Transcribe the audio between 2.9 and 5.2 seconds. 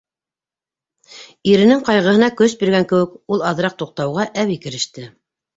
кеүек, ул аҙыраҡ туҡтауға, әбей кереште: